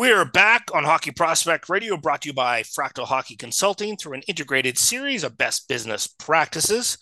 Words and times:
We're 0.00 0.24
back 0.24 0.70
on 0.72 0.84
Hockey 0.84 1.10
Prospect 1.10 1.68
Radio, 1.68 1.98
brought 1.98 2.22
to 2.22 2.30
you 2.30 2.32
by 2.32 2.62
Fractal 2.62 3.04
Hockey 3.04 3.36
Consulting 3.36 3.98
through 3.98 4.14
an 4.14 4.22
integrated 4.26 4.78
series 4.78 5.24
of 5.24 5.36
best 5.36 5.68
business 5.68 6.06
practices. 6.06 6.96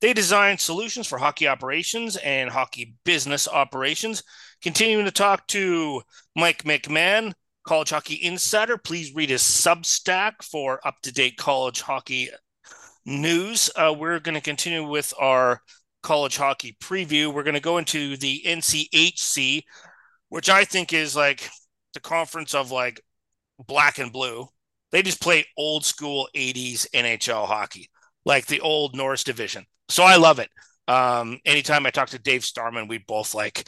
They 0.00 0.12
design 0.12 0.58
solutions 0.58 1.06
for 1.06 1.18
hockey 1.18 1.46
operations 1.46 2.16
and 2.16 2.50
hockey 2.50 2.96
business 3.04 3.46
operations. 3.46 4.24
Continuing 4.60 5.04
to 5.04 5.12
talk 5.12 5.46
to 5.46 6.02
Mike 6.34 6.64
McMahon, 6.64 7.32
College 7.64 7.90
Hockey 7.90 8.18
Insider. 8.20 8.76
Please 8.76 9.14
read 9.14 9.30
his 9.30 9.42
Substack 9.42 10.42
for 10.42 10.84
up 10.84 10.96
to 11.04 11.12
date 11.12 11.36
college 11.36 11.80
hockey 11.80 12.28
news. 13.06 13.70
Uh, 13.76 13.94
we're 13.96 14.18
going 14.18 14.34
to 14.34 14.40
continue 14.40 14.84
with 14.84 15.14
our 15.16 15.60
college 16.02 16.38
hockey 16.38 16.76
preview. 16.82 17.32
We're 17.32 17.44
going 17.44 17.54
to 17.54 17.60
go 17.60 17.78
into 17.78 18.16
the 18.16 18.42
NCHC, 18.44 19.62
which 20.28 20.48
I 20.48 20.64
think 20.64 20.92
is 20.92 21.14
like 21.14 21.48
the 21.94 22.00
conference 22.00 22.54
of 22.54 22.70
like 22.70 23.00
black 23.66 23.98
and 23.98 24.12
blue. 24.12 24.48
They 24.90 25.02
just 25.02 25.22
play 25.22 25.46
old 25.56 25.84
school 25.84 26.28
80s 26.36 26.86
NHL 26.94 27.46
hockey, 27.46 27.88
like 28.24 28.46
the 28.46 28.60
old 28.60 28.94
Norris 28.94 29.24
division. 29.24 29.64
So 29.88 30.02
I 30.02 30.16
love 30.16 30.38
it. 30.38 30.50
Um, 30.88 31.38
anytime 31.44 31.86
I 31.86 31.90
talk 31.90 32.10
to 32.10 32.18
Dave 32.18 32.44
Starman, 32.44 32.88
we 32.88 32.98
both 32.98 33.34
like 33.34 33.66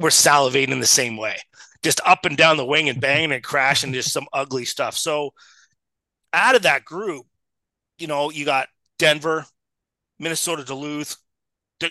we're 0.00 0.10
salivating 0.10 0.80
the 0.80 0.86
same 0.86 1.16
way, 1.16 1.38
just 1.82 2.00
up 2.04 2.24
and 2.24 2.36
down 2.36 2.56
the 2.56 2.66
wing 2.66 2.88
and 2.88 3.00
banging 3.00 3.32
and 3.32 3.42
crashing, 3.42 3.92
just 3.92 4.12
some 4.12 4.26
ugly 4.32 4.64
stuff. 4.64 4.96
So 4.96 5.32
out 6.32 6.56
of 6.56 6.62
that 6.62 6.84
group, 6.84 7.26
you 7.98 8.06
know, 8.06 8.30
you 8.30 8.44
got 8.44 8.68
Denver, 8.98 9.46
Minnesota, 10.18 10.64
Duluth, 10.64 11.16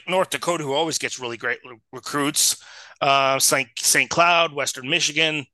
North 0.08 0.30
Dakota, 0.30 0.64
who 0.64 0.74
always 0.74 0.98
gets 0.98 1.20
really 1.20 1.38
great 1.38 1.60
recruits, 1.92 2.64
uh, 3.02 3.40
St. 3.40 3.68
St. 3.80 4.10
Cloud, 4.10 4.54
Western 4.54 4.90
Michigan, 4.90 5.46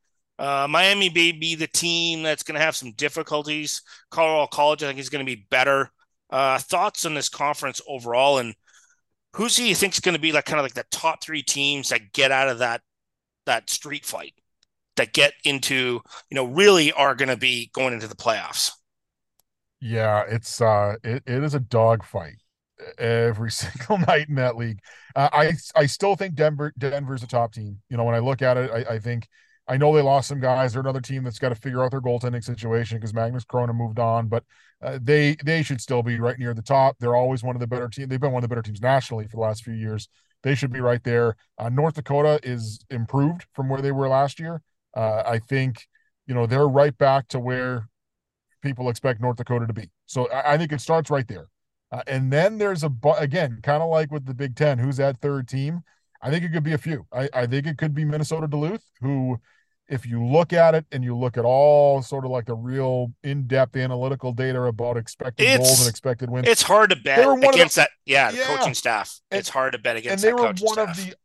uh, 0.41 0.65
Miami 0.67 1.07
may 1.09 1.31
be 1.31 1.53
the 1.53 1.67
team 1.67 2.23
that's 2.23 2.41
going 2.41 2.55
to 2.55 2.65
have 2.65 2.75
some 2.75 2.93
difficulties. 2.93 3.83
Colorado 4.09 4.47
College, 4.47 4.81
I 4.81 4.87
think, 4.87 4.97
is 4.97 5.09
going 5.09 5.23
to 5.23 5.35
be 5.35 5.45
better. 5.51 5.91
Uh, 6.31 6.57
thoughts 6.57 7.05
on 7.05 7.13
this 7.13 7.29
conference 7.29 7.79
overall, 7.87 8.39
and 8.39 8.55
who's 9.35 9.55
do 9.55 9.63
you 9.63 9.75
think 9.75 9.93
is 9.93 9.99
going 9.99 10.15
to 10.15 10.21
be 10.21 10.31
like 10.31 10.45
kind 10.45 10.59
of 10.59 10.63
like 10.65 10.73
the 10.73 10.85
top 10.89 11.21
three 11.21 11.43
teams 11.43 11.89
that 11.89 12.11
get 12.11 12.31
out 12.31 12.49
of 12.49 12.57
that 12.57 12.81
that 13.45 13.69
street 13.69 14.03
fight, 14.03 14.33
that 14.95 15.13
get 15.13 15.33
into 15.43 16.01
you 16.31 16.35
know 16.35 16.45
really 16.45 16.91
are 16.93 17.13
going 17.13 17.29
to 17.29 17.37
be 17.37 17.69
going 17.73 17.93
into 17.93 18.07
the 18.07 18.15
playoffs? 18.15 18.71
Yeah, 19.79 20.23
it's 20.27 20.59
uh, 20.59 20.95
it, 21.03 21.21
it 21.27 21.43
is 21.43 21.53
a 21.53 21.59
dogfight 21.59 22.37
every 22.97 23.51
single 23.51 23.99
night 23.99 24.27
in 24.27 24.35
that 24.35 24.57
league. 24.57 24.79
Uh, 25.15 25.29
I 25.31 25.51
I 25.75 25.85
still 25.85 26.15
think 26.15 26.33
Denver 26.33 26.73
Denver's 26.79 27.21
a 27.21 27.27
top 27.27 27.53
team. 27.53 27.79
You 27.89 27.97
know, 27.97 28.05
when 28.05 28.15
I 28.15 28.19
look 28.19 28.41
at 28.41 28.57
it, 28.57 28.71
I, 28.71 28.95
I 28.95 28.99
think 28.99 29.27
I 29.67 29.77
know 29.77 29.93
they 29.95 30.01
lost 30.01 30.27
some 30.27 30.39
guys. 30.39 30.73
They're 30.73 30.81
another 30.81 31.01
team 31.01 31.23
that's 31.23 31.39
got 31.39 31.49
to 31.49 31.55
figure 31.55 31.83
out 31.83 31.91
their 31.91 32.01
goaltending 32.01 32.43
situation 32.43 32.97
because 32.97 33.13
Magnus 33.13 33.45
Chrona 33.45 33.73
moved 33.73 33.99
on, 33.99 34.27
but 34.27 34.43
uh, 34.81 34.99
they 35.01 35.35
they 35.43 35.63
should 35.63 35.79
still 35.79 36.03
be 36.03 36.19
right 36.19 36.37
near 36.37 36.53
the 36.53 36.61
top. 36.61 36.97
They're 36.99 37.15
always 37.15 37.43
one 37.43 37.55
of 37.55 37.59
the 37.59 37.67
better 37.67 37.87
teams. 37.87 38.09
They've 38.09 38.19
been 38.19 38.31
one 38.31 38.43
of 38.43 38.49
the 38.49 38.53
better 38.53 38.63
teams 38.63 38.81
nationally 38.81 39.25
for 39.27 39.37
the 39.37 39.41
last 39.41 39.63
few 39.63 39.73
years. 39.73 40.09
They 40.43 40.55
should 40.55 40.73
be 40.73 40.81
right 40.81 41.03
there. 41.03 41.35
Uh, 41.57 41.69
North 41.69 41.93
Dakota 41.93 42.39
is 42.43 42.83
improved 42.89 43.45
from 43.53 43.69
where 43.69 43.81
they 43.81 43.91
were 43.91 44.07
last 44.07 44.39
year. 44.39 44.61
Uh, 44.95 45.23
I 45.25 45.39
think 45.39 45.87
you 46.25 46.33
know 46.33 46.45
they're 46.47 46.67
right 46.67 46.97
back 46.97 47.27
to 47.29 47.39
where 47.39 47.87
people 48.61 48.89
expect 48.89 49.21
North 49.21 49.37
Dakota 49.37 49.67
to 49.67 49.73
be. 49.73 49.89
So 50.05 50.29
I, 50.31 50.53
I 50.53 50.57
think 50.57 50.71
it 50.71 50.81
starts 50.81 51.09
right 51.09 51.27
there. 51.27 51.47
Uh, 51.91 52.03
and 52.07 52.31
then 52.31 52.57
there's 52.57 52.83
a 52.83 52.91
again, 53.17 53.59
kind 53.63 53.83
of 53.83 53.89
like 53.89 54.11
with 54.11 54.25
the 54.25 54.33
Big 54.33 54.55
Ten, 54.55 54.79
who's 54.79 54.97
that 54.97 55.19
third 55.19 55.47
team? 55.47 55.81
I 56.21 56.29
think 56.29 56.43
it 56.45 56.49
could 56.53 56.63
be 56.63 56.73
a 56.73 56.77
few. 56.77 57.05
I, 57.11 57.29
I 57.33 57.45
think 57.47 57.65
it 57.67 57.77
could 57.77 57.93
be 57.95 58.05
Minnesota 58.05 58.47
Duluth, 58.47 58.83
who, 59.01 59.39
if 59.87 60.05
you 60.05 60.23
look 60.23 60.53
at 60.53 60.75
it 60.75 60.85
and 60.91 61.03
you 61.03 61.17
look 61.17 61.37
at 61.37 61.45
all 61.45 62.01
sort 62.01 62.25
of 62.25 62.31
like 62.31 62.45
the 62.45 62.53
real 62.55 63.11
in-depth 63.23 63.75
analytical 63.75 64.31
data 64.31 64.61
about 64.63 64.97
expected 64.97 65.43
It's- 65.45 65.57
goals 65.67 65.79
and 65.81 65.89
expected 65.89 66.29
wins, 66.29 66.47
It's 66.47 66.61
hard 66.61 66.91
to 66.91 66.95
bet 66.95 67.17
They 67.17 67.25
were 67.25 67.33
one 67.33 67.43
of 67.45 67.51
the- 67.51 67.57
against 67.57 67.75
that. 67.77 67.89
Yeah, 68.05 68.31
Yeah. 68.31 68.55
coaching 68.57 68.73
staff. 68.75 69.19
And- 69.31 69.39
it's 69.39 69.49
hard 69.49 69.73
to 69.73 69.79
bet 69.79 69.97
against. 69.97 70.23
and 70.23 70.33
against 70.39 70.61
they 70.63 70.71
that 70.75 70.75
were 70.77 70.83
one 70.83 70.89
of 70.89 70.95
the 70.95 71.15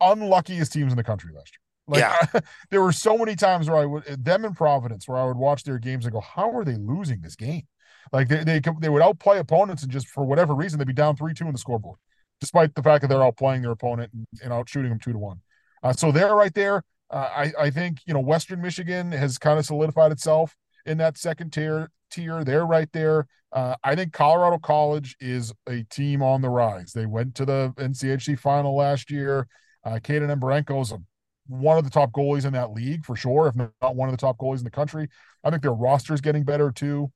unluckiest 0.00 0.72
teams 0.72 0.92
in 0.92 0.96
the 0.96 1.04
country 1.04 1.32
last 1.34 1.52
year. 1.52 1.60
Like 1.86 2.44
there 2.70 2.80
were 2.82 2.92
so 2.92 3.18
many 3.18 3.36
times 3.36 3.68
where 3.68 3.78
I 3.78 3.84
would 3.84 4.04
them 4.24 4.44
in 4.44 4.54
Providence 4.54 5.06
where 5.06 5.18
I 5.18 5.24
would 5.24 5.36
watch 5.36 5.64
their 5.64 5.78
games 5.78 6.06
and 6.06 6.12
go, 6.12 6.20
how 6.20 6.50
are 6.56 6.64
they 6.64 6.76
losing 6.76 7.20
this 7.20 7.36
game? 7.36 7.66
Like 8.12 8.28
they 8.28 8.42
they 8.44 8.60
they 8.80 8.88
would 8.88 9.02
outplay 9.02 9.38
opponents 9.38 9.82
and 9.82 9.92
just 9.92 10.08
for 10.08 10.24
whatever 10.24 10.54
reason 10.54 10.78
they'd 10.78 10.86
be 10.86 10.92
down 10.94 11.16
three 11.16 11.34
two 11.34 11.46
in 11.46 11.52
the 11.52 11.58
scoreboard, 11.58 11.98
despite 12.44 12.74
the 12.74 12.82
fact 12.82 13.00
that 13.00 13.08
they're 13.08 13.18
outplaying 13.18 13.62
their 13.62 13.70
opponent 13.70 14.12
and, 14.12 14.26
and 14.42 14.52
out 14.52 14.68
shooting 14.68 14.90
them 14.90 14.98
two 14.98 15.12
to 15.12 15.18
one. 15.18 15.40
Uh, 15.82 15.94
so 15.94 16.12
they're 16.12 16.34
right 16.34 16.52
there. 16.52 16.82
Uh, 17.10 17.28
I 17.34 17.52
I 17.58 17.70
think 17.70 18.00
you 18.06 18.12
know 18.12 18.20
Western 18.20 18.60
Michigan 18.60 19.12
has 19.12 19.38
kind 19.38 19.58
of 19.58 19.64
solidified 19.64 20.12
itself 20.12 20.54
in 20.84 20.98
that 20.98 21.16
second 21.16 21.52
tier 21.52 21.90
tier. 22.10 22.44
They're 22.44 22.66
right 22.66 22.90
there. 22.92 23.26
Uh, 23.50 23.76
I 23.82 23.94
think 23.94 24.12
Colorado 24.12 24.58
College 24.58 25.16
is 25.20 25.52
a 25.68 25.84
team 25.84 26.22
on 26.22 26.42
the 26.42 26.50
rise. 26.50 26.92
They 26.92 27.06
went 27.06 27.34
to 27.36 27.46
the 27.46 27.72
NCHC 27.76 28.38
final 28.38 28.76
last 28.76 29.10
year. 29.10 29.46
Uh, 29.84 29.98
Kaiden 30.02 30.34
Mbereko 30.38 30.82
is 30.82 30.92
a, 30.92 30.98
one 31.46 31.78
of 31.78 31.84
the 31.84 31.90
top 31.90 32.12
goalies 32.12 32.44
in 32.44 32.52
that 32.54 32.72
league 32.72 33.04
for 33.04 33.16
sure, 33.16 33.46
if 33.46 33.54
not 33.54 33.96
one 33.96 34.08
of 34.08 34.12
the 34.12 34.20
top 34.20 34.38
goalies 34.38 34.58
in 34.58 34.64
the 34.64 34.70
country. 34.70 35.08
I 35.44 35.50
think 35.50 35.62
their 35.62 35.72
roster 35.72 36.14
is 36.14 36.20
getting 36.20 36.44
better 36.44 36.72
too. 36.72 37.10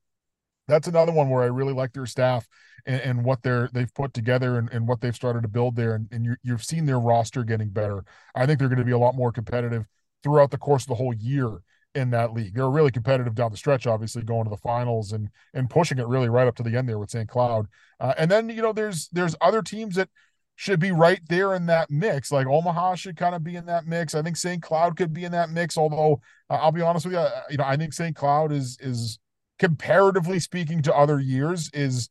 That's 0.69 0.87
another 0.87 1.11
one 1.11 1.29
where 1.29 1.43
I 1.43 1.47
really 1.47 1.73
like 1.73 1.93
their 1.93 2.05
staff 2.05 2.47
and, 2.85 3.01
and 3.01 3.25
what 3.25 3.41
they're 3.43 3.69
they've 3.73 3.93
put 3.93 4.13
together 4.13 4.57
and, 4.57 4.69
and 4.71 4.87
what 4.87 5.01
they've 5.01 5.15
started 5.15 5.41
to 5.41 5.49
build 5.49 5.75
there. 5.75 5.95
And, 5.95 6.07
and 6.11 6.25
you 6.25 6.35
you've 6.43 6.63
seen 6.63 6.85
their 6.85 6.99
roster 6.99 7.43
getting 7.43 7.69
better. 7.69 8.03
I 8.35 8.45
think 8.45 8.59
they're 8.59 8.69
going 8.69 8.79
to 8.79 8.85
be 8.85 8.91
a 8.91 8.97
lot 8.97 9.15
more 9.15 9.31
competitive 9.31 9.85
throughout 10.23 10.51
the 10.51 10.57
course 10.57 10.83
of 10.83 10.89
the 10.89 10.95
whole 10.95 11.13
year 11.13 11.59
in 11.95 12.11
that 12.11 12.33
league. 12.33 12.53
They're 12.53 12.69
really 12.69 12.91
competitive 12.91 13.35
down 13.35 13.51
the 13.51 13.57
stretch, 13.57 13.87
obviously 13.87 14.21
going 14.21 14.43
to 14.45 14.49
the 14.49 14.57
finals 14.57 15.11
and 15.11 15.29
and 15.53 15.69
pushing 15.69 15.97
it 15.97 16.07
really 16.07 16.29
right 16.29 16.47
up 16.47 16.55
to 16.57 16.63
the 16.63 16.77
end 16.77 16.87
there 16.87 16.99
with 16.99 17.09
St. 17.09 17.27
Cloud. 17.27 17.67
Uh, 17.99 18.13
and 18.17 18.29
then 18.29 18.49
you 18.49 18.61
know 18.61 18.73
there's 18.73 19.09
there's 19.09 19.35
other 19.41 19.61
teams 19.61 19.95
that 19.95 20.09
should 20.55 20.79
be 20.79 20.91
right 20.91 21.21
there 21.29 21.55
in 21.55 21.65
that 21.67 21.89
mix. 21.89 22.31
Like 22.31 22.45
Omaha 22.45 22.95
should 22.95 23.15
kind 23.15 23.33
of 23.33 23.43
be 23.43 23.55
in 23.55 23.65
that 23.67 23.87
mix. 23.87 24.13
I 24.13 24.21
think 24.21 24.35
St. 24.35 24.61
Cloud 24.61 24.97
could 24.97 25.13
be 25.13 25.23
in 25.23 25.31
that 25.31 25.49
mix. 25.49 25.77
Although 25.77 26.21
uh, 26.49 26.55
I'll 26.55 26.71
be 26.71 26.81
honest 26.81 27.05
with 27.05 27.13
you, 27.13 27.19
uh, 27.19 27.41
you 27.49 27.57
know 27.57 27.63
I 27.65 27.77
think 27.77 27.93
St. 27.93 28.15
Cloud 28.15 28.51
is 28.51 28.77
is 28.81 29.19
comparatively 29.59 30.39
speaking 30.39 30.81
to 30.83 30.95
other 30.95 31.19
years 31.19 31.69
is 31.73 32.09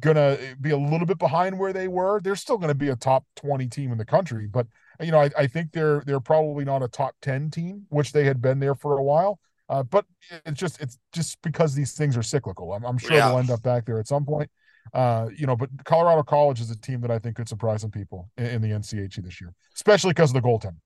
gonna 0.00 0.36
be 0.60 0.70
a 0.70 0.76
little 0.76 1.06
bit 1.06 1.18
behind 1.18 1.58
where 1.58 1.72
they 1.72 1.88
were. 1.88 2.20
They're 2.20 2.36
still 2.36 2.58
going 2.58 2.68
to 2.68 2.74
be 2.74 2.88
a 2.90 2.96
top 2.96 3.24
20 3.36 3.66
team 3.68 3.90
in 3.90 3.98
the 3.98 4.04
country, 4.04 4.46
but 4.46 4.66
you 5.00 5.10
know, 5.12 5.20
I, 5.20 5.30
I 5.36 5.46
think 5.46 5.72
they're 5.72 6.02
they're 6.06 6.20
probably 6.20 6.64
not 6.64 6.82
a 6.82 6.88
top 6.88 7.14
10 7.22 7.50
team, 7.50 7.86
which 7.88 8.12
they 8.12 8.24
had 8.24 8.40
been 8.42 8.58
there 8.60 8.74
for 8.74 8.98
a 8.98 9.02
while. 9.02 9.38
Uh, 9.68 9.82
but 9.82 10.06
it's 10.46 10.58
just 10.58 10.80
it's 10.80 10.98
just 11.12 11.40
because 11.42 11.74
these 11.74 11.92
things 11.92 12.16
are 12.16 12.22
cyclical. 12.22 12.72
I'm, 12.72 12.84
I'm 12.84 12.98
sure 12.98 13.16
Yeah. 13.16 13.28
they'll 13.28 13.38
end 13.38 13.50
up 13.50 13.62
back 13.62 13.84
there 13.86 13.98
at 13.98 14.06
some 14.08 14.24
point. 14.24 14.50
Uh, 14.94 15.28
you 15.36 15.46
know, 15.46 15.54
but 15.56 15.68
Colorado 15.84 16.22
College 16.22 16.60
is 16.60 16.70
a 16.70 16.80
team 16.80 17.00
that 17.02 17.10
I 17.10 17.18
think 17.18 17.36
could 17.36 17.48
surprise 17.48 17.82
some 17.82 17.90
people 17.90 18.30
in, 18.38 18.46
in 18.46 18.62
the 18.62 18.68
NCHC 18.70 19.22
this 19.22 19.40
year, 19.40 19.52
especially 19.74 20.10
because 20.10 20.30
of 20.34 20.42
the 20.42 20.48
goaltender. 20.48 20.78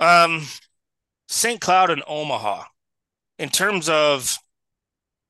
Um, 0.00 0.46
St. 1.28 1.60
Cloud 1.60 1.90
and 1.90 2.02
Omaha, 2.06 2.64
in 3.38 3.48
terms 3.50 3.88
of, 3.88 4.36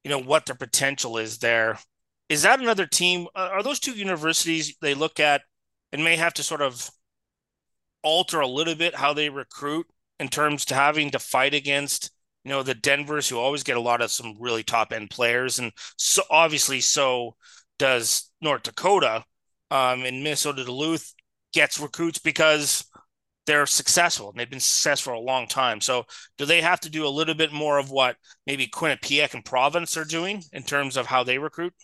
you 0.07 0.11
know, 0.11 0.23
what 0.23 0.47
their 0.47 0.55
potential 0.55 1.19
is 1.19 1.39
there, 1.39 1.81
is 2.29 2.43
that 2.43 2.61
another 2.61 2.87
team? 2.87 3.27
uh, 3.35 3.49
Are 3.53 3.63
those 3.65 3.81
two 3.81 3.91
universities 3.91 4.77
they 4.81 4.95
look 4.95 5.19
at 5.19 5.43
and 5.91 6.05
may 6.05 6.15
have 6.15 6.33
to 6.35 6.45
sort 6.45 6.63
of 6.63 6.89
alter 8.05 8.39
a 8.39 8.47
little 8.47 8.77
bit 8.77 8.95
how 8.95 9.13
they 9.13 9.31
recruit 9.31 9.85
in 10.21 10.29
terms 10.29 10.65
to 10.67 10.77
having 10.77 11.11
to 11.11 11.19
fight 11.19 11.55
against, 11.55 12.13
you 12.45 12.51
know, 12.51 12.63
the 12.63 12.73
Denvers 12.73 13.29
who 13.29 13.37
always 13.37 13.65
get 13.65 13.77
a 13.77 13.81
lot 13.81 14.01
of 14.01 14.13
some 14.13 14.37
really 14.39 14.63
top 14.63 14.93
end 14.93 15.11
players, 15.11 15.59
and 15.59 15.73
so 15.97 16.23
obviously 16.31 16.81
so 16.81 17.35
does 17.77 18.31
North 18.41 18.63
Dakota, 18.63 19.25
um, 19.73 20.05
and 20.05 20.23
Minnesota 20.23 20.65
Duluth 20.65 21.15
gets 21.53 21.81
recruits 21.81 22.21
because 22.21 22.85
they're 23.47 23.67
successful 23.67 24.31
and 24.31 24.39
they've 24.39 24.51
been 24.51 24.61
successful 24.61 25.13
for 25.13 25.17
a 25.17 25.21
long 25.21 25.47
time. 25.47 25.81
So 25.81 26.07
do 26.39 26.45
they 26.47 26.61
have 26.61 26.81
to 26.81 26.91
do 26.91 27.07
a 27.07 27.09
little 27.09 27.35
bit 27.35 27.53
more 27.53 27.79
of 27.79 27.91
what 27.91 28.17
maybe 28.47 28.67
Quinnipiac 28.67 29.35
and 29.35 29.45
Providence 29.45 29.97
are 29.97 30.05
doing 30.05 30.43
in 30.53 30.63
terms 30.65 30.97
of 30.97 31.07
how 31.07 31.23
they 31.25 31.39
recruit? 31.39 31.75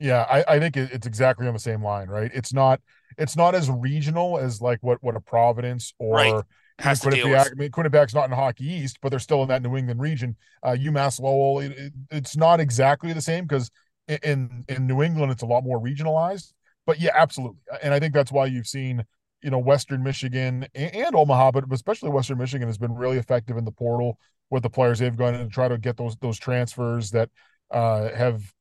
Yeah, 0.00 0.26
I, 0.28 0.56
I 0.56 0.58
think 0.58 0.76
it's 0.76 1.06
exactly 1.06 1.46
on 1.46 1.54
the 1.54 1.60
same 1.60 1.82
line, 1.82 2.08
right? 2.08 2.30
It's 2.34 2.52
not 2.52 2.80
it's 3.16 3.36
not 3.36 3.54
as 3.54 3.70
regional 3.70 4.38
as 4.38 4.60
like 4.60 4.78
what 4.82 5.02
what 5.02 5.16
a 5.16 5.20
Providence 5.20 5.94
or 5.98 6.16
Right. 6.16 6.44
Has 6.80 7.00
Quinnipiac. 7.00 7.46
I 7.52 7.54
mean, 7.54 7.70
Quinnipiac's 7.70 8.14
not 8.14 8.24
in 8.24 8.32
Hockey 8.32 8.64
East, 8.66 8.98
but 9.00 9.10
they're 9.10 9.20
still 9.20 9.42
in 9.42 9.48
that 9.48 9.62
New 9.62 9.76
England 9.76 10.00
region. 10.00 10.36
Uh, 10.62 10.70
UMass 10.78 11.20
Lowell, 11.20 11.60
it, 11.60 11.72
it- 11.78 11.92
it's 12.10 12.36
not 12.36 12.58
exactly 12.60 13.12
the 13.12 13.20
same 13.22 13.44
because 13.46 13.70
in 14.08 14.64
in 14.68 14.86
New 14.86 15.02
England 15.02 15.30
it's 15.32 15.42
a 15.42 15.46
lot 15.46 15.62
more 15.64 15.80
regionalized. 15.80 16.52
But 16.86 17.00
yeah, 17.00 17.12
absolutely, 17.14 17.58
and 17.82 17.94
I 17.94 18.00
think 18.00 18.12
that's 18.12 18.32
why 18.32 18.46
you've 18.46 18.66
seen 18.66 19.04
you 19.44 19.50
know 19.50 19.58
Western 19.58 20.02
Michigan 20.02 20.66
and, 20.74 20.94
and 20.94 21.14
Omaha, 21.14 21.52
but 21.52 21.64
especially 21.70 22.10
Western 22.10 22.38
Michigan 22.38 22.66
has 22.66 22.78
been 22.78 22.94
really 22.94 23.18
effective 23.18 23.56
in 23.56 23.64
the 23.64 23.70
portal 23.70 24.18
with 24.50 24.62
the 24.62 24.70
players 24.70 24.98
they've 24.98 25.16
gone 25.16 25.34
in 25.34 25.40
to 25.40 25.52
try 25.52 25.68
to 25.68 25.78
get 25.78 25.96
those 25.96 26.16
those 26.16 26.38
transfers 26.38 27.10
that 27.10 27.28
uh, 27.70 28.08
have 28.14 28.52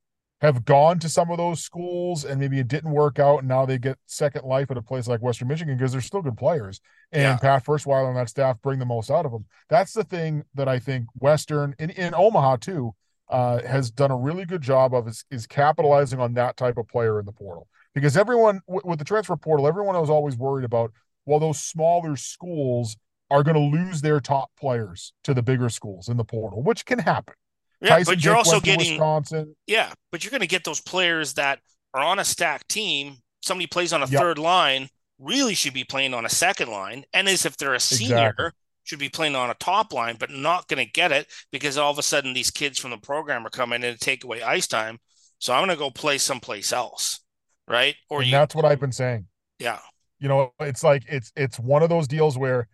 have 0.41 0.65
gone 0.65 0.99
to 0.99 1.07
some 1.07 1.31
of 1.31 1.37
those 1.37 1.63
schools 1.63 2.25
and 2.25 2.37
maybe 2.37 2.59
it 2.59 2.67
didn't 2.67 2.91
work 2.91 3.17
out 3.17 3.39
and 3.39 3.47
now 3.47 3.65
they 3.65 3.77
get 3.77 3.97
second 4.07 4.43
life 4.43 4.69
at 4.69 4.75
a 4.75 4.81
place 4.81 5.07
like 5.07 5.21
Western 5.21 5.47
Michigan 5.47 5.77
because 5.77 5.93
they're 5.93 6.01
still 6.01 6.21
good 6.21 6.35
players. 6.35 6.81
And 7.13 7.21
yeah. 7.21 7.37
Pat 7.37 7.63
Ferschweiler 7.63 8.09
and 8.09 8.17
that 8.17 8.27
staff 8.27 8.61
bring 8.61 8.77
the 8.77 8.85
most 8.85 9.09
out 9.09 9.25
of 9.25 9.31
them. 9.31 9.45
That's 9.69 9.93
the 9.93 10.03
thing 10.03 10.43
that 10.55 10.67
I 10.67 10.79
think 10.79 11.05
Western 11.17 11.73
in, 11.79 11.91
in 11.91 12.13
Omaha 12.13 12.57
too 12.57 12.93
uh, 13.29 13.61
has 13.61 13.89
done 13.89 14.11
a 14.11 14.17
really 14.17 14.43
good 14.43 14.61
job 14.61 14.93
of 14.93 15.07
is, 15.07 15.23
is 15.31 15.47
capitalizing 15.47 16.19
on 16.19 16.33
that 16.33 16.57
type 16.57 16.77
of 16.77 16.89
player 16.89 17.21
in 17.21 17.25
the 17.25 17.31
portal. 17.31 17.69
Because 17.93 18.17
everyone 18.17 18.61
w- 18.67 18.81
with 18.83 18.99
the 18.99 19.05
transfer 19.05 19.35
portal, 19.35 19.67
everyone 19.67 19.95
was 19.95 20.09
always 20.09 20.35
worried 20.35 20.65
about, 20.65 20.91
well, 21.25 21.39
those 21.39 21.59
smaller 21.59 22.15
schools 22.15 22.97
are 23.29 23.43
going 23.43 23.55
to 23.55 23.77
lose 23.77 24.01
their 24.01 24.19
top 24.19 24.51
players 24.59 25.13
to 25.23 25.33
the 25.33 25.41
bigger 25.41 25.69
schools 25.69 26.09
in 26.09 26.17
the 26.17 26.23
portal, 26.23 26.61
which 26.61 26.85
can 26.85 26.99
happen. 26.99 27.33
Yeah, 27.81 27.89
Tyson 27.89 28.13
but 28.13 28.23
you're 28.23 28.35
also 28.35 28.59
getting 28.59 28.93
Wisconsin. 28.93 29.55
Yeah, 29.67 29.91
but 30.11 30.23
you're 30.23 30.31
going 30.31 30.41
to 30.41 30.47
get 30.47 30.63
those 30.63 30.81
players 30.81 31.33
that 31.33 31.59
are 31.93 32.03
on 32.03 32.19
a 32.19 32.23
stacked 32.23 32.69
team. 32.69 33.17
Somebody 33.41 33.67
plays 33.67 33.91
on 33.91 34.01
a 34.01 34.07
yep. 34.07 34.21
third 34.21 34.37
line, 34.37 34.87
really 35.19 35.53
should 35.53 35.73
be 35.73 35.83
playing 35.83 36.13
on 36.13 36.25
a 36.25 36.29
second 36.29 36.69
line, 36.69 37.03
and 37.13 37.27
as 37.27 37.45
if 37.45 37.57
they're 37.57 37.73
a 37.73 37.79
senior, 37.79 38.29
exactly. 38.29 38.49
should 38.83 38.99
be 38.99 39.09
playing 39.09 39.35
on 39.35 39.49
a 39.49 39.55
top 39.55 39.93
line, 39.93 40.15
but 40.17 40.29
not 40.29 40.67
going 40.67 40.83
to 40.83 40.91
get 40.91 41.11
it 41.11 41.27
because 41.51 41.77
all 41.77 41.91
of 41.91 41.99
a 41.99 42.03
sudden 42.03 42.33
these 42.33 42.51
kids 42.51 42.79
from 42.79 42.91
the 42.91 42.97
program 42.97 43.45
are 43.45 43.49
coming 43.49 43.83
in 43.83 43.93
to 43.93 43.99
take 43.99 44.23
away 44.23 44.41
ice 44.41 44.67
time. 44.67 44.99
So 45.39 45.53
I'm 45.53 45.59
going 45.59 45.75
to 45.75 45.75
go 45.75 45.89
play 45.89 46.17
someplace 46.17 46.71
else, 46.71 47.19
right? 47.67 47.95
Or 48.09 48.23
you, 48.23 48.31
that's 48.31 48.55
what 48.55 48.65
I've 48.65 48.79
been 48.79 48.91
saying. 48.91 49.27
Yeah, 49.59 49.79
you 50.19 50.27
know, 50.27 50.53
it's 50.59 50.83
like 50.83 51.03
it's 51.07 51.31
it's 51.35 51.59
one 51.59 51.83
of 51.83 51.89
those 51.89 52.07
deals 52.07 52.37
where 52.37 52.67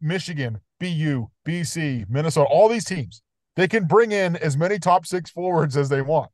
Michigan, 0.00 0.60
BU, 0.78 1.26
BC, 1.46 2.08
Minnesota, 2.08 2.48
all 2.48 2.68
these 2.68 2.84
teams 2.84 3.22
they 3.56 3.68
can 3.68 3.84
bring 3.84 4.12
in 4.12 4.36
as 4.36 4.56
many 4.56 4.78
top 4.78 5.04
six 5.04 5.30
forwards 5.30 5.76
as 5.76 5.88
they 5.88 6.02
want. 6.02 6.30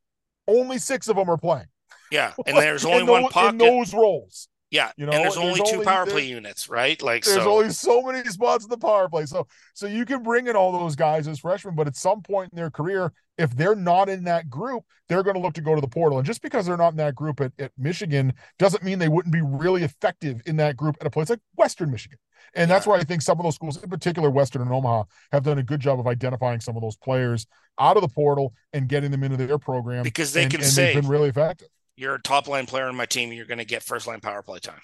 Only 0.46 0.78
six 0.78 1.08
of 1.08 1.16
them 1.16 1.28
are 1.28 1.37
playing. 1.37 1.66
Yeah, 2.10 2.32
and 2.46 2.56
there's 2.56 2.84
only 2.84 3.02
one 3.02 3.22
those, 3.22 3.32
pocket 3.32 3.49
in 3.50 3.58
those 3.58 3.92
roles. 3.92 4.49
Yeah, 4.70 4.90
you 4.96 5.06
know, 5.06 5.12
and 5.12 5.22
there's, 5.22 5.36
there's 5.36 5.60
only 5.60 5.70
two 5.70 5.82
power 5.82 6.06
play 6.06 6.26
units, 6.26 6.68
right? 6.68 7.00
Like, 7.00 7.24
there's 7.24 7.44
so. 7.44 7.52
only 7.52 7.70
so 7.70 8.02
many 8.02 8.28
spots 8.28 8.64
in 8.64 8.70
the 8.70 8.76
power 8.76 9.08
play, 9.08 9.24
so 9.26 9.46
so 9.74 9.86
you 9.86 10.04
can 10.04 10.24
bring 10.24 10.48
in 10.48 10.56
all 10.56 10.72
those 10.72 10.96
guys 10.96 11.28
as 11.28 11.38
freshmen, 11.38 11.76
but 11.76 11.86
at 11.86 11.94
some 11.94 12.20
point 12.20 12.52
in 12.52 12.56
their 12.56 12.70
career, 12.70 13.12
if 13.38 13.54
they're 13.56 13.76
not 13.76 14.08
in 14.08 14.24
that 14.24 14.50
group, 14.50 14.82
they're 15.08 15.22
going 15.22 15.36
to 15.36 15.40
look 15.40 15.54
to 15.54 15.60
go 15.60 15.74
to 15.74 15.80
the 15.80 15.88
portal. 15.88 16.18
And 16.18 16.26
just 16.26 16.42
because 16.42 16.66
they're 16.66 16.76
not 16.76 16.92
in 16.92 16.96
that 16.96 17.14
group 17.14 17.40
at, 17.40 17.52
at 17.58 17.70
Michigan 17.78 18.32
doesn't 18.58 18.82
mean 18.82 18.98
they 18.98 19.08
wouldn't 19.08 19.32
be 19.32 19.42
really 19.42 19.84
effective 19.84 20.42
in 20.46 20.56
that 20.56 20.76
group 20.76 20.96
at 21.00 21.06
a 21.06 21.10
place 21.10 21.30
like 21.30 21.40
Western 21.56 21.90
Michigan. 21.90 22.18
And 22.54 22.70
that's 22.70 22.86
why 22.86 22.96
I 22.96 23.04
think 23.04 23.22
some 23.22 23.38
of 23.38 23.44
those 23.44 23.54
schools, 23.54 23.82
in 23.82 23.90
particular 23.90 24.30
Western 24.30 24.62
and 24.62 24.72
Omaha, 24.72 25.04
have 25.32 25.42
done 25.42 25.58
a 25.58 25.62
good 25.62 25.80
job 25.80 26.00
of 26.00 26.06
identifying 26.06 26.60
some 26.60 26.76
of 26.76 26.82
those 26.82 26.96
players 26.96 27.46
out 27.78 27.96
of 27.96 28.02
the 28.02 28.08
portal 28.08 28.54
and 28.72 28.88
getting 28.88 29.10
them 29.10 29.22
into 29.22 29.36
their 29.36 29.58
program 29.58 30.02
because 30.02 30.32
they 30.32 30.42
and, 30.42 30.50
can 30.50 30.60
and 30.60 30.68
say 30.68 30.94
been 30.94 31.08
really 31.08 31.28
effective. 31.28 31.68
You're 31.96 32.16
a 32.16 32.22
top 32.22 32.48
line 32.48 32.66
player 32.66 32.88
in 32.88 32.96
my 32.96 33.06
team. 33.06 33.32
You're 33.32 33.46
going 33.46 33.58
to 33.58 33.64
get 33.64 33.82
first 33.82 34.06
line 34.06 34.20
power 34.20 34.43
play 34.43 34.58
time. 34.58 34.81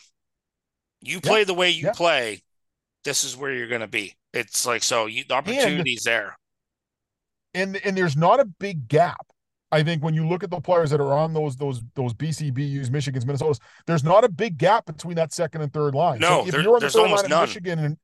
You 1.01 1.21
play 1.21 1.41
yeah. 1.41 1.45
the 1.45 1.55
way 1.55 1.71
you 1.71 1.87
yeah. 1.87 1.93
play. 1.93 2.43
This 3.05 3.25
is 3.25 3.37
where 3.37 3.53
you're 3.53 3.69
going 3.69 3.81
to 3.81 3.89
be. 3.89 4.17
It's 4.33 4.65
like 4.65 4.83
so. 4.83 5.07
You, 5.07 5.25
the 5.29 5.35
opportunity's 5.35 6.07
and, 6.07 6.13
there. 6.13 6.39
And 7.55 7.81
and 7.85 7.97
there's 7.97 8.17
not 8.17 8.41
a 8.41 8.45
big 8.45 8.89
gap 8.89 9.27
I 9.73 9.83
think 9.83 10.05
when 10.05 10.13
you 10.13 10.29
look 10.29 10.45
at 10.45 10.51
the 10.51 10.61
players 10.61 10.91
that 10.91 11.01
are 11.01 11.15
on 11.15 11.33
those 11.33 11.57
those 11.57 11.83
those 11.95 12.13
BCBUs, 12.13 12.91
Michigan's, 12.91 13.25
Minnesota's, 13.25 13.59
there's 13.87 14.05
not 14.05 14.23
a 14.23 14.29
big 14.29 14.59
gap 14.59 14.85
between 14.85 15.17
that 15.17 15.33
second 15.33 15.63
and 15.63 15.73
third 15.73 15.95
line. 15.95 16.21
No, 16.21 16.43
so 16.43 16.47
if 16.47 16.53
there, 16.53 16.61
you're 16.61 16.75
on 16.75 16.81
the 16.81 16.91
third 16.91 17.11
line 17.11 17.29
none. 17.29 17.49
Michigan 17.49 17.79
and 17.79 17.97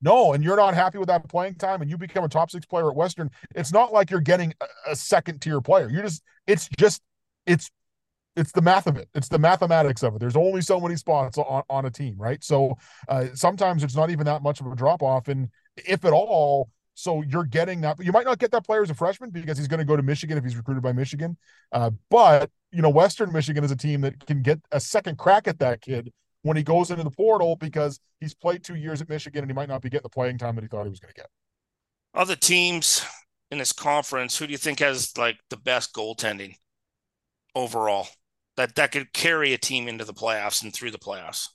no, 0.00 0.34
and 0.34 0.44
you're 0.44 0.56
not 0.56 0.74
happy 0.74 0.98
with 0.98 1.08
that 1.08 1.28
playing 1.28 1.56
time, 1.56 1.82
and 1.82 1.90
you 1.90 1.98
become 1.98 2.22
a 2.22 2.28
top 2.28 2.50
six 2.50 2.64
player 2.64 2.88
at 2.88 2.94
Western, 2.96 3.28
it's 3.56 3.72
not 3.72 3.92
like 3.92 4.10
you're 4.10 4.20
getting 4.20 4.54
a, 4.60 4.92
a 4.92 4.96
second 4.96 5.40
tier 5.40 5.60
player. 5.60 5.90
You're 5.90 6.02
just 6.02 6.22
it's 6.46 6.68
just 6.78 7.02
it's 7.44 7.70
it's 8.36 8.52
the 8.52 8.62
math 8.62 8.86
of 8.86 8.96
it. 8.96 9.08
It's 9.14 9.28
the 9.28 9.38
mathematics 9.38 10.02
of 10.02 10.14
it. 10.14 10.20
There's 10.20 10.36
only 10.36 10.60
so 10.60 10.78
many 10.78 10.96
spots 10.96 11.38
on, 11.38 11.62
on 11.68 11.86
a 11.86 11.90
team, 11.90 12.16
right? 12.18 12.42
So 12.44 12.76
uh, 13.08 13.26
sometimes 13.34 13.82
it's 13.82 13.96
not 13.96 14.10
even 14.10 14.26
that 14.26 14.42
much 14.42 14.60
of 14.60 14.66
a 14.66 14.76
drop 14.76 15.02
off, 15.02 15.28
and 15.28 15.48
if 15.76 16.04
at 16.04 16.12
all, 16.12 16.70
so 16.94 17.22
you're 17.22 17.44
getting 17.44 17.80
that. 17.82 18.02
You 18.02 18.12
might 18.12 18.24
not 18.24 18.38
get 18.38 18.50
that 18.52 18.64
player 18.64 18.82
as 18.82 18.90
a 18.90 18.94
freshman 18.94 19.30
because 19.30 19.58
he's 19.58 19.68
going 19.68 19.78
to 19.78 19.84
go 19.84 19.96
to 19.96 20.02
Michigan 20.02 20.38
if 20.38 20.44
he's 20.44 20.56
recruited 20.56 20.82
by 20.82 20.92
Michigan. 20.92 21.36
Uh, 21.72 21.90
but 22.10 22.50
you 22.72 22.82
know, 22.82 22.90
Western 22.90 23.32
Michigan 23.32 23.64
is 23.64 23.70
a 23.70 23.76
team 23.76 24.00
that 24.02 24.26
can 24.26 24.42
get 24.42 24.60
a 24.72 24.80
second 24.80 25.18
crack 25.18 25.48
at 25.48 25.58
that 25.58 25.80
kid 25.80 26.12
when 26.42 26.56
he 26.56 26.62
goes 26.62 26.90
into 26.90 27.02
the 27.02 27.10
portal 27.10 27.56
because 27.56 28.00
he's 28.20 28.34
played 28.34 28.62
two 28.62 28.76
years 28.76 29.00
at 29.02 29.08
Michigan 29.08 29.42
and 29.42 29.50
he 29.50 29.54
might 29.54 29.68
not 29.68 29.82
be 29.82 29.90
getting 29.90 30.04
the 30.04 30.08
playing 30.08 30.38
time 30.38 30.54
that 30.54 30.62
he 30.62 30.68
thought 30.68 30.84
he 30.84 30.90
was 30.90 31.00
going 31.00 31.12
to 31.12 31.20
get. 31.20 31.28
Other 32.14 32.36
teams 32.36 33.04
in 33.50 33.58
this 33.58 33.72
conference, 33.72 34.38
who 34.38 34.46
do 34.46 34.52
you 34.52 34.58
think 34.58 34.80
has 34.80 35.16
like 35.18 35.38
the 35.50 35.56
best 35.56 35.94
goaltending 35.94 36.54
overall 37.54 38.08
that 38.56 38.74
that 38.74 38.92
could 38.92 39.12
carry 39.12 39.52
a 39.52 39.58
team 39.58 39.88
into 39.88 40.04
the 40.04 40.14
playoffs 40.14 40.62
and 40.62 40.72
through 40.72 40.90
the 40.90 40.98
playoffs? 40.98 41.48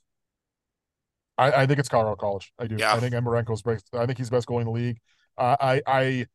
I, 1.38 1.62
I 1.62 1.66
think 1.66 1.78
it's 1.78 1.88
Colorado 1.88 2.16
College. 2.16 2.52
I 2.58 2.66
do. 2.66 2.76
Yeah. 2.76 2.94
I 2.94 3.00
think 3.00 3.14
Mbereko's 3.14 3.62
best. 3.62 3.88
I 3.92 4.06
think 4.06 4.18
he's 4.18 4.30
the 4.30 4.36
best 4.36 4.48
goalie 4.48 4.60
in 4.60 4.66
the 4.66 4.72
league. 4.72 4.98
Uh, 5.36 5.56
I 5.60 5.82
I 5.86 6.26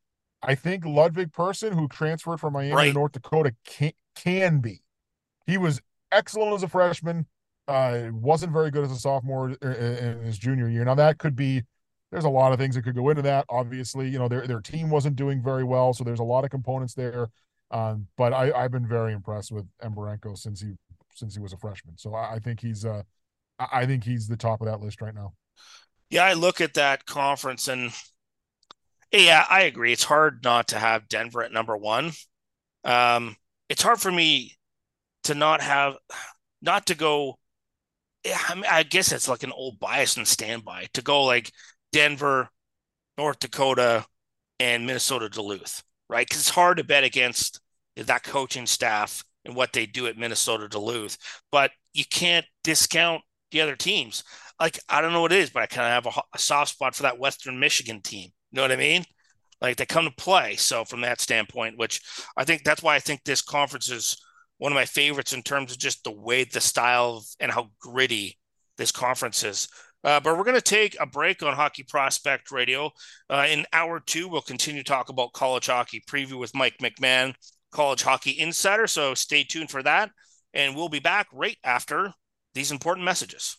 I 0.42 0.54
think 0.54 0.84
Ludvig 0.84 1.32
Persson, 1.32 1.72
who 1.72 1.88
transferred 1.88 2.38
from 2.38 2.52
Miami 2.52 2.74
right. 2.74 2.88
to 2.88 2.92
North 2.92 3.12
Dakota, 3.12 3.54
can 3.64 3.92
can 4.14 4.60
be. 4.60 4.82
He 5.46 5.56
was 5.56 5.80
excellent 6.12 6.54
as 6.54 6.62
a 6.62 6.68
freshman. 6.68 7.26
Uh, 7.66 8.08
wasn't 8.12 8.52
very 8.52 8.70
good 8.70 8.84
as 8.84 8.90
a 8.90 8.96
sophomore 8.96 9.50
in 9.50 10.22
his 10.22 10.38
junior 10.38 10.68
year. 10.68 10.84
Now 10.84 10.94
that 10.94 11.18
could 11.18 11.36
be. 11.36 11.62
There's 12.10 12.24
a 12.24 12.30
lot 12.30 12.52
of 12.52 12.58
things 12.58 12.74
that 12.74 12.84
could 12.84 12.94
go 12.94 13.10
into 13.10 13.20
that. 13.22 13.44
Obviously, 13.50 14.08
you 14.08 14.18
know 14.18 14.28
their 14.28 14.46
their 14.46 14.60
team 14.60 14.88
wasn't 14.88 15.16
doing 15.16 15.42
very 15.42 15.64
well, 15.64 15.92
so 15.92 16.04
there's 16.04 16.20
a 16.20 16.24
lot 16.24 16.44
of 16.44 16.50
components 16.50 16.94
there. 16.94 17.28
Um, 17.70 18.06
but 18.16 18.32
I, 18.32 18.52
I've 18.52 18.72
been 18.72 18.86
very 18.86 19.12
impressed 19.12 19.52
with 19.52 19.66
Mbereko 19.82 20.36
since 20.36 20.60
he 20.60 20.72
since 21.14 21.34
he 21.34 21.40
was 21.40 21.52
a 21.52 21.58
freshman. 21.58 21.98
So 21.98 22.14
I, 22.14 22.34
I 22.34 22.38
think 22.38 22.60
he's 22.60 22.84
uh 22.84 23.02
I 23.58 23.86
think 23.86 24.04
he's 24.04 24.28
the 24.28 24.36
top 24.36 24.60
of 24.60 24.66
that 24.66 24.80
list 24.80 25.00
right 25.00 25.14
now. 25.14 25.34
Yeah, 26.10 26.24
I 26.24 26.34
look 26.34 26.60
at 26.60 26.74
that 26.74 27.04
conference 27.04 27.68
and 27.68 27.92
yeah, 29.12 29.44
I 29.48 29.62
agree. 29.62 29.92
It's 29.92 30.04
hard 30.04 30.44
not 30.44 30.68
to 30.68 30.78
have 30.78 31.08
Denver 31.08 31.42
at 31.42 31.52
number 31.52 31.76
one. 31.76 32.12
Um, 32.84 33.36
it's 33.68 33.82
hard 33.82 34.00
for 34.00 34.12
me 34.12 34.56
to 35.24 35.34
not 35.34 35.60
have, 35.62 35.96
not 36.60 36.86
to 36.86 36.94
go. 36.94 37.38
I, 38.26 38.54
mean, 38.54 38.64
I 38.70 38.82
guess 38.82 39.12
it's 39.12 39.28
like 39.28 39.42
an 39.42 39.52
old 39.52 39.78
bias 39.78 40.16
and 40.16 40.28
standby 40.28 40.88
to 40.94 41.02
go 41.02 41.24
like 41.24 41.52
Denver, 41.92 42.50
North 43.16 43.38
Dakota, 43.38 44.04
and 44.60 44.86
Minnesota 44.86 45.28
Duluth, 45.28 45.82
right? 46.08 46.26
Because 46.26 46.40
it's 46.40 46.50
hard 46.50 46.78
to 46.78 46.84
bet 46.84 47.04
against 47.04 47.60
that 47.96 48.22
coaching 48.22 48.66
staff 48.66 49.24
and 49.44 49.54
what 49.54 49.72
they 49.72 49.86
do 49.86 50.06
at 50.06 50.16
Minnesota 50.16 50.68
Duluth, 50.68 51.18
but 51.50 51.70
you 51.92 52.04
can't 52.10 52.46
discount 52.64 53.22
the 53.50 53.60
other 53.60 53.76
teams. 53.76 54.22
Like 54.60 54.78
I 54.88 55.00
don't 55.00 55.12
know 55.12 55.22
what 55.22 55.32
it 55.32 55.38
is, 55.38 55.50
but 55.50 55.62
I 55.62 55.66
kind 55.66 55.86
of 55.86 56.04
have 56.04 56.16
a, 56.16 56.20
a 56.34 56.38
soft 56.38 56.72
spot 56.72 56.94
for 56.94 57.04
that 57.04 57.18
Western 57.18 57.58
Michigan 57.58 58.00
team 58.02 58.30
you 58.50 58.56
know 58.56 58.62
what 58.62 58.72
I 58.72 58.76
mean? 58.76 59.04
Like 59.60 59.76
they 59.76 59.86
come 59.86 60.04
to 60.04 60.10
play. 60.10 60.56
So 60.56 60.84
from 60.84 61.00
that 61.02 61.20
standpoint, 61.20 61.78
which 61.78 62.00
I 62.36 62.44
think 62.44 62.64
that's 62.64 62.82
why 62.82 62.94
I 62.94 63.00
think 63.00 63.24
this 63.24 63.42
conference 63.42 63.90
is 63.90 64.16
one 64.58 64.72
of 64.72 64.76
my 64.76 64.84
favorites 64.84 65.32
in 65.32 65.42
terms 65.42 65.72
of 65.72 65.78
just 65.78 66.04
the 66.04 66.12
way 66.12 66.44
the 66.44 66.60
style 66.60 67.24
and 67.40 67.50
how 67.52 67.70
gritty 67.80 68.38
this 68.76 68.92
conference 68.92 69.42
is. 69.44 69.68
Uh, 70.04 70.20
but 70.20 70.36
we're 70.36 70.44
going 70.44 70.54
to 70.54 70.60
take 70.60 70.96
a 71.00 71.06
break 71.06 71.42
on 71.42 71.54
Hockey 71.54 71.82
Prospect 71.82 72.50
Radio. 72.50 72.90
Uh, 73.28 73.46
in 73.48 73.66
hour 73.72 74.00
two, 74.00 74.28
we'll 74.28 74.40
continue 74.40 74.82
to 74.82 74.88
talk 74.88 75.08
about 75.08 75.32
college 75.32 75.66
hockey 75.66 76.02
preview 76.08 76.38
with 76.38 76.54
Mike 76.54 76.76
McMahon, 76.80 77.34
college 77.72 78.02
hockey 78.02 78.38
insider. 78.38 78.86
So 78.86 79.14
stay 79.14 79.44
tuned 79.44 79.70
for 79.70 79.82
that. 79.82 80.10
And 80.54 80.74
we'll 80.74 80.88
be 80.88 81.00
back 81.00 81.26
right 81.32 81.58
after 81.64 82.12
these 82.54 82.70
important 82.70 83.04
messages. 83.04 83.56